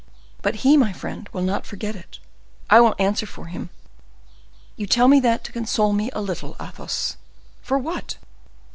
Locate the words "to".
5.43-5.51